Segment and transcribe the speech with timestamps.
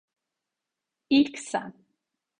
[1.09, 1.73] İlk sen.